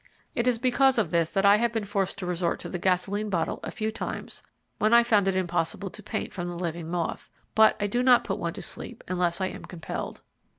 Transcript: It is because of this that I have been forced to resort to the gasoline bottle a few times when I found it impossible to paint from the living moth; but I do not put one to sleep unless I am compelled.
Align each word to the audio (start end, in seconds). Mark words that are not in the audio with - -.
It 0.33 0.47
is 0.47 0.57
because 0.57 0.97
of 0.97 1.11
this 1.11 1.29
that 1.29 1.45
I 1.45 1.57
have 1.57 1.71
been 1.71 1.85
forced 1.85 2.17
to 2.17 2.25
resort 2.25 2.59
to 2.61 2.69
the 2.69 2.79
gasoline 2.79 3.29
bottle 3.29 3.59
a 3.61 3.69
few 3.69 3.91
times 3.91 4.41
when 4.79 4.95
I 4.95 5.03
found 5.03 5.27
it 5.27 5.35
impossible 5.35 5.91
to 5.91 6.01
paint 6.01 6.33
from 6.33 6.47
the 6.47 6.57
living 6.57 6.89
moth; 6.89 7.29
but 7.53 7.75
I 7.79 7.85
do 7.85 8.01
not 8.01 8.23
put 8.23 8.39
one 8.39 8.53
to 8.53 8.63
sleep 8.63 9.03
unless 9.07 9.39
I 9.39 9.49
am 9.49 9.63
compelled. 9.65 10.21